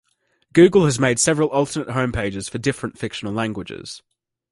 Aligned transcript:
Google 0.53 0.85
has 0.85 0.97
made 0.99 1.19
several 1.19 1.49
alternate 1.49 1.89
homepages 1.89 2.49
for 2.49 2.57
different 2.57 2.97
fictional 2.97 3.35
languages. 3.35 4.01